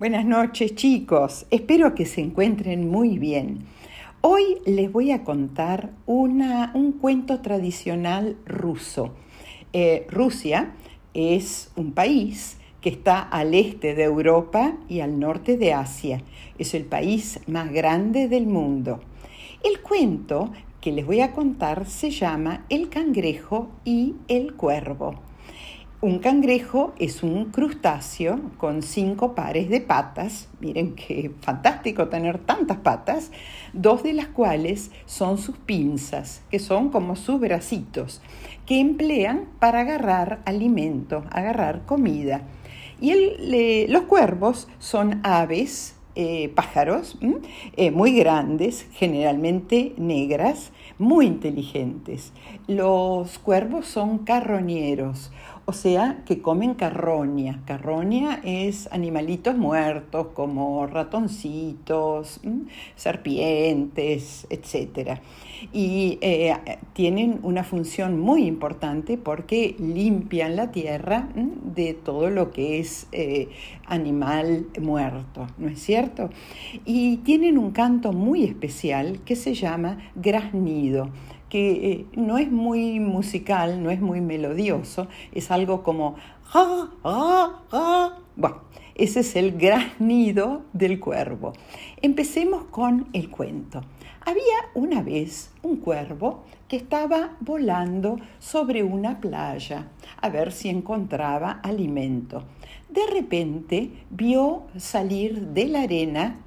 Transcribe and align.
Buenas 0.00 0.24
noches 0.24 0.74
chicos, 0.76 1.44
espero 1.50 1.94
que 1.94 2.06
se 2.06 2.22
encuentren 2.22 2.88
muy 2.88 3.18
bien. 3.18 3.66
Hoy 4.22 4.56
les 4.64 4.90
voy 4.90 5.10
a 5.10 5.24
contar 5.24 5.90
una, 6.06 6.70
un 6.72 6.92
cuento 6.92 7.40
tradicional 7.40 8.38
ruso. 8.46 9.12
Eh, 9.74 10.06
Rusia 10.08 10.72
es 11.12 11.70
un 11.76 11.92
país 11.92 12.56
que 12.80 12.88
está 12.88 13.20
al 13.20 13.52
este 13.52 13.94
de 13.94 14.04
Europa 14.04 14.78
y 14.88 15.00
al 15.00 15.20
norte 15.20 15.58
de 15.58 15.74
Asia. 15.74 16.22
Es 16.58 16.72
el 16.72 16.86
país 16.86 17.38
más 17.46 17.70
grande 17.70 18.26
del 18.26 18.46
mundo. 18.46 19.00
El 19.62 19.82
cuento 19.82 20.50
que 20.80 20.92
les 20.92 21.04
voy 21.04 21.20
a 21.20 21.32
contar 21.32 21.84
se 21.84 22.08
llama 22.10 22.64
El 22.70 22.88
cangrejo 22.88 23.68
y 23.84 24.14
el 24.28 24.54
cuervo. 24.54 25.29
Un 26.02 26.18
cangrejo 26.18 26.94
es 26.98 27.22
un 27.22 27.50
crustáceo 27.50 28.40
con 28.56 28.80
cinco 28.82 29.34
pares 29.34 29.68
de 29.68 29.82
patas. 29.82 30.48
Miren 30.58 30.94
qué 30.94 31.30
fantástico 31.42 32.08
tener 32.08 32.38
tantas 32.38 32.78
patas, 32.78 33.30
dos 33.74 34.02
de 34.02 34.14
las 34.14 34.28
cuales 34.28 34.90
son 35.04 35.36
sus 35.36 35.58
pinzas, 35.58 36.40
que 36.50 36.58
son 36.58 36.88
como 36.88 37.16
sus 37.16 37.38
bracitos, 37.38 38.22
que 38.64 38.80
emplean 38.80 39.44
para 39.58 39.80
agarrar 39.80 40.40
alimento, 40.46 41.22
agarrar 41.30 41.84
comida. 41.84 42.44
Y 42.98 43.86
los 43.88 44.04
cuervos 44.04 44.68
son 44.78 45.20
aves 45.22 45.96
eh, 46.16 46.50
pájaros 46.56 47.16
eh, 47.76 47.92
muy 47.92 48.16
grandes, 48.16 48.86
generalmente 48.92 49.94
negras, 49.96 50.72
muy 50.98 51.26
inteligentes. 51.26 52.32
Los 52.66 53.38
cuervos 53.38 53.86
son 53.86 54.18
carroñeros, 54.18 55.30
o 55.70 55.72
sea, 55.72 56.24
que 56.26 56.42
comen 56.42 56.74
carroña. 56.74 57.62
Carroña 57.64 58.40
es 58.42 58.88
animalitos 58.90 59.56
muertos 59.56 60.26
como 60.34 60.84
ratoncitos, 60.88 62.40
serpientes, 62.96 64.48
etc. 64.50 65.20
Y 65.72 66.18
eh, 66.22 66.56
tienen 66.92 67.38
una 67.44 67.62
función 67.62 68.18
muy 68.18 68.46
importante 68.46 69.16
porque 69.16 69.76
limpian 69.78 70.56
la 70.56 70.72
tierra 70.72 71.28
de 71.36 71.94
todo 71.94 72.30
lo 72.30 72.50
que 72.50 72.80
es 72.80 73.06
eh, 73.12 73.50
animal 73.86 74.66
muerto, 74.80 75.46
¿no 75.56 75.68
es 75.68 75.80
cierto? 75.80 76.30
Y 76.84 77.18
tienen 77.18 77.58
un 77.58 77.70
canto 77.70 78.12
muy 78.12 78.42
especial 78.42 79.20
que 79.24 79.36
se 79.36 79.54
llama 79.54 79.98
graznido 80.16 81.10
que 81.50 81.92
eh, 81.92 82.06
no 82.14 82.38
es 82.38 82.50
muy 82.50 83.00
musical, 83.00 83.82
no 83.82 83.90
es 83.90 84.00
muy 84.00 84.22
melodioso, 84.22 85.08
es 85.32 85.50
algo 85.50 85.82
como 85.82 86.14
Bueno, 88.36 88.62
ese 88.94 89.20
es 89.20 89.36
el 89.36 89.58
graznido 89.58 90.62
del 90.72 90.98
cuervo. 90.98 91.52
Empecemos 92.00 92.64
con 92.64 93.08
el 93.12 93.28
cuento. 93.28 93.82
Había 94.22 94.70
una 94.74 95.02
vez 95.02 95.52
un 95.62 95.76
cuervo 95.76 96.44
que 96.68 96.76
estaba 96.76 97.36
volando 97.40 98.18
sobre 98.38 98.82
una 98.82 99.20
playa 99.20 99.88
a 100.20 100.28
ver 100.28 100.52
si 100.52 100.68
encontraba 100.68 101.60
alimento. 101.62 102.44
De 102.88 103.06
repente 103.06 103.90
vio 104.10 104.64
salir 104.76 105.48
de 105.48 105.66
la 105.66 105.82
arena 105.82 106.40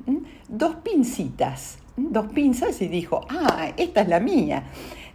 dos 0.47 0.75
pincitas 0.77 1.82
dos 1.95 2.27
pinzas 2.27 2.81
y 2.81 2.87
dijo, 2.87 3.21
ah, 3.29 3.71
esta 3.77 4.01
es 4.01 4.07
la 4.07 4.19
mía, 4.19 4.63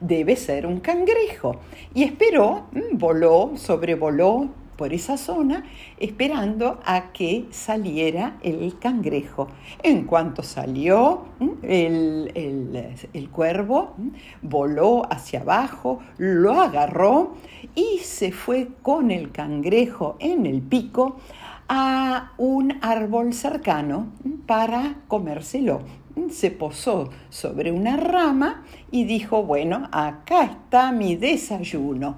debe 0.01 0.37
ser 0.37 0.67
un 0.67 0.81
cangrejo. 0.81 1.57
Y 1.95 2.05
esperó, 2.05 2.67
mm, 2.73 2.99
voló, 2.99 3.53
sobrevoló 3.57 4.49
por 4.77 4.93
esa 4.93 5.17
zona, 5.17 5.65
esperando 5.99 6.79
a 6.85 7.11
que 7.13 7.47
saliera 7.51 8.39
el 8.43 8.79
cangrejo. 8.79 9.49
En 9.83 10.05
cuanto 10.05 10.45
salió, 10.45 11.25
mm, 11.41 11.49
el, 11.65 12.97
el 13.13 13.31
cuervo 13.31 13.95
mm, 13.97 14.09
voló 14.43 15.03
hacia 15.11 15.41
abajo, 15.41 15.99
lo 16.17 16.61
agarró 16.61 17.35
y 17.75 17.99
se 17.99 18.31
fue 18.31 18.69
con 18.83 19.11
el 19.11 19.33
cangrejo 19.33 20.17
en 20.21 20.47
el 20.47 20.63
pico 20.63 21.17
a 21.69 22.33
un 22.39 22.79
árbol 22.81 23.35
cercano 23.35 24.13
para 24.47 25.01
comérselo 25.09 25.81
se 26.31 26.51
posó 26.51 27.11
sobre 27.31 27.73
una 27.73 27.97
rama 27.97 28.65
y 28.91 29.05
dijo, 29.05 29.43
bueno, 29.43 29.89
acá 29.93 30.45
está 30.45 30.93
mi 30.93 31.17
desayuno. 31.17 32.17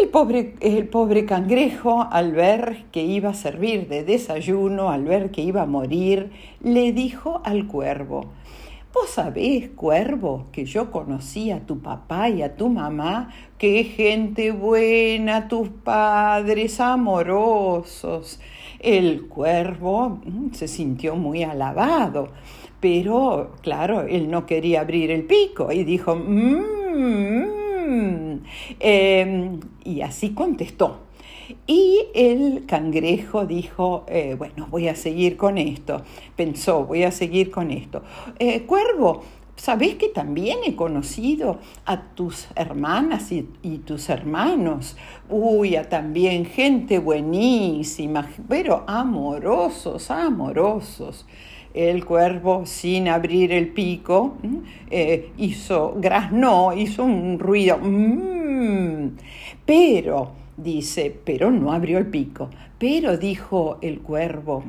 El 0.00 0.08
pobre, 0.08 0.54
el 0.60 0.88
pobre 0.88 1.26
cangrejo, 1.26 2.08
al 2.10 2.32
ver 2.32 2.84
que 2.92 3.02
iba 3.02 3.30
a 3.30 3.34
servir 3.34 3.88
de 3.88 4.04
desayuno, 4.04 4.90
al 4.90 5.04
ver 5.04 5.30
que 5.30 5.42
iba 5.42 5.62
a 5.62 5.66
morir, 5.66 6.30
le 6.62 6.92
dijo 6.92 7.42
al 7.44 7.66
cuervo, 7.66 8.32
Vos 8.92 9.10
sabés, 9.10 9.70
cuervo, 9.70 10.46
que 10.52 10.64
yo 10.64 10.90
conocí 10.90 11.50
a 11.50 11.66
tu 11.66 11.80
papá 11.80 12.28
y 12.28 12.42
a 12.42 12.56
tu 12.56 12.68
mamá, 12.68 13.30
qué 13.58 13.84
gente 13.84 14.50
buena, 14.52 15.48
tus 15.48 15.68
padres 15.68 16.78
amorosos. 16.80 18.40
El 18.80 19.28
cuervo 19.28 20.20
mm, 20.24 20.52
se 20.52 20.68
sintió 20.68 21.16
muy 21.16 21.42
alabado 21.42 22.30
pero 22.82 23.52
claro, 23.62 24.00
él 24.08 24.28
no 24.28 24.44
quería 24.44 24.80
abrir 24.80 25.12
el 25.12 25.22
pico 25.22 25.70
y 25.70 25.84
dijo, 25.84 26.16
mmm, 26.16 27.52
y 29.84 30.00
así 30.00 30.34
contestó. 30.34 31.02
Y 31.66 32.06
el 32.14 32.64
cangrejo 32.66 33.46
dijo, 33.46 34.04
eh, 34.08 34.34
bueno, 34.36 34.66
voy 34.70 34.88
a 34.88 34.94
seguir 34.94 35.36
con 35.36 35.58
esto. 35.58 36.02
Pensó, 36.36 36.84
voy 36.84 37.04
a 37.04 37.10
seguir 37.10 37.50
con 37.50 37.70
esto. 37.70 38.02
Eh, 38.38 38.62
cuervo, 38.62 39.22
¿sabés 39.56 39.96
que 39.96 40.08
también 40.08 40.58
he 40.66 40.74
conocido 40.74 41.58
a 41.84 42.00
tus 42.14 42.48
hermanas 42.56 43.32
y, 43.32 43.42
tus 43.78 44.08
hermanos? 44.08 44.96
Uy, 45.28 45.76
a 45.76 45.88
también 45.88 46.44
gente 46.46 46.98
buenísima, 46.98 48.28
pero 48.48 48.84
amorosos, 48.86 50.10
amorosos. 50.10 51.26
El 51.74 52.04
cuervo, 52.04 52.66
sin 52.66 53.08
abrir 53.08 53.50
el 53.50 53.68
pico, 53.68 54.34
eh, 54.90 55.30
hizo, 55.38 55.94
graznó, 55.96 56.74
hizo 56.74 57.04
un 57.04 57.38
ruido. 57.38 57.78
Mm". 57.78 59.16
Pero, 59.64 60.41
dice, 60.56 61.18
pero 61.24 61.50
no 61.50 61.72
abrió 61.72 61.98
el 61.98 62.06
pico. 62.06 62.50
Pero 62.78 63.16
dijo 63.16 63.78
el 63.80 64.00
cuervo, 64.00 64.64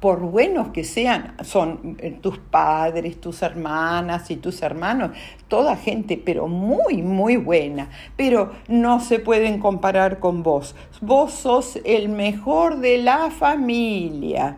por 0.00 0.20
buenos 0.20 0.68
que 0.68 0.82
sean, 0.82 1.36
son 1.44 1.96
eh, 2.00 2.10
tus 2.20 2.38
padres, 2.38 3.20
tus 3.20 3.42
hermanas 3.42 4.28
y 4.32 4.36
tus 4.36 4.60
hermanos, 4.62 5.12
toda 5.46 5.76
gente, 5.76 6.20
pero 6.22 6.48
muy, 6.48 7.02
muy 7.02 7.36
buena, 7.36 7.90
pero 8.16 8.50
no 8.66 8.98
se 8.98 9.20
pueden 9.20 9.60
comparar 9.60 10.18
con 10.18 10.42
vos. 10.42 10.74
Vos 11.00 11.32
sos 11.32 11.78
el 11.84 12.08
mejor 12.08 12.80
de 12.80 12.98
la 12.98 13.30
familia. 13.30 14.56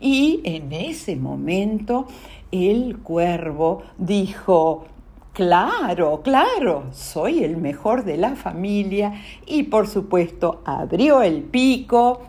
Y 0.00 0.40
en 0.44 0.72
ese 0.72 1.16
momento 1.16 2.06
el 2.50 2.98
cuervo 2.98 3.82
dijo, 3.98 4.86
Claro, 5.32 6.20
claro, 6.22 6.84
soy 6.92 7.42
el 7.42 7.56
mejor 7.56 8.04
de 8.04 8.18
la 8.18 8.36
familia 8.36 9.14
y 9.46 9.62
por 9.62 9.88
supuesto 9.88 10.60
abrió 10.66 11.22
el 11.22 11.40
pico 11.40 12.20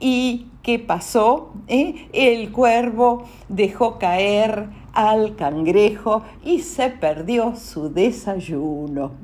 y 0.00 0.46
¿qué 0.62 0.78
pasó? 0.78 1.52
¿Eh? 1.66 2.08
El 2.14 2.50
cuervo 2.50 3.24
dejó 3.50 3.98
caer 3.98 4.70
al 4.94 5.36
cangrejo 5.36 6.22
y 6.42 6.60
se 6.60 6.88
perdió 6.88 7.54
su 7.54 7.92
desayuno. 7.92 9.12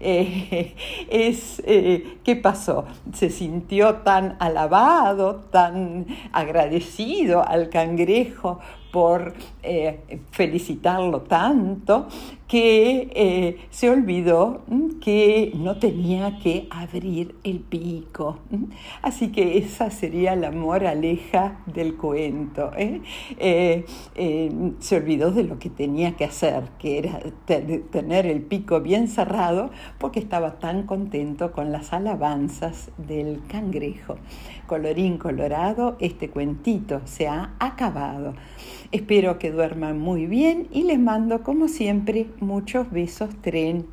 Eh, 0.00 0.74
es, 1.08 1.62
eh, 1.64 2.18
¿Qué 2.24 2.36
pasó? 2.36 2.84
Se 3.14 3.30
sintió 3.30 3.96
tan 3.98 4.36
alabado, 4.38 5.36
tan 5.50 6.06
agradecido 6.32 7.46
al 7.46 7.70
cangrejo 7.70 8.58
por 8.94 9.34
eh, 9.64 10.22
felicitarlo 10.30 11.22
tanto 11.22 12.06
que 12.46 13.10
eh, 13.12 13.66
se 13.70 13.90
olvidó 13.90 14.62
mm, 14.68 15.00
que 15.00 15.50
no 15.56 15.78
tenía 15.80 16.38
que 16.38 16.68
abrir 16.70 17.34
el 17.42 17.58
pico. 17.58 18.38
Mm. 18.50 18.66
Así 19.02 19.32
que 19.32 19.58
esa 19.58 19.90
sería 19.90 20.36
la 20.36 20.52
moraleja 20.52 21.58
del 21.66 21.96
cuento. 21.96 22.70
¿eh? 22.76 23.02
se 24.78 24.96
olvidó 24.96 25.32
de 25.32 25.42
lo 25.42 25.58
que 25.58 25.70
tenía 25.70 26.12
que 26.12 26.26
hacer, 26.26 26.62
que 26.78 26.98
era 26.98 27.18
tener 27.90 28.26
el 28.26 28.42
pico 28.42 28.80
bien 28.80 29.08
cerrado, 29.08 29.70
porque 29.98 30.20
estaba 30.20 30.60
tan 30.60 30.84
contento 30.84 31.50
con 31.50 31.72
las 31.72 31.92
alabanzas 31.92 32.92
del 32.96 33.42
cangrejo. 33.48 34.18
Colorín 34.68 35.18
colorado, 35.18 35.96
este 35.98 36.30
cuentito 36.30 37.00
se 37.06 37.26
ha 37.26 37.54
acabado. 37.58 38.34
Espero 38.92 39.38
que 39.38 39.50
duerman 39.50 39.98
muy 39.98 40.26
bien 40.26 40.68
y 40.72 40.82
les 40.84 40.98
mando 40.98 41.42
como 41.42 41.68
siempre 41.68 42.26
muchos 42.40 42.90
besos 42.90 43.30
tren. 43.42 43.86